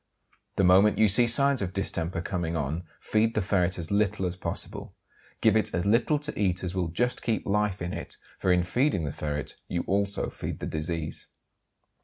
The 0.55 0.63
moment 0.63 0.97
you 0.97 1.07
see 1.07 1.27
signs 1.27 1.61
of 1.61 1.73
distemper 1.73 2.21
coming 2.23 2.55
on 2.55 2.85
feed 2.99 3.35
the 3.35 3.41
ferret 3.43 3.77
as 3.77 3.91
little 3.91 4.25
as 4.25 4.35
possible. 4.35 4.95
Give 5.41 5.55
it 5.55 5.75
as 5.75 5.85
little 5.85 6.17
to 6.17 6.35
eat 6.39 6.63
as 6.63 6.73
will 6.73 6.87
just 6.87 7.21
keep 7.21 7.45
life 7.45 7.83
in 7.83 7.93
it, 7.93 8.17
for 8.39 8.51
in 8.51 8.63
feeding 8.63 9.03
the 9.05 9.11
ferret 9.11 9.57
you 9.67 9.83
also 9.85 10.31
feed 10.31 10.57
the 10.59 10.65
disease. 10.65 11.27